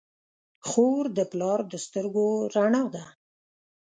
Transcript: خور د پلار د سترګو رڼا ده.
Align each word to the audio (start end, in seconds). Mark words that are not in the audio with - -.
خور 0.67 1.05
د 1.17 1.19
پلار 1.31 1.59
د 1.71 1.73
سترګو 1.85 2.27
رڼا 2.55 2.83
ده. 2.95 3.05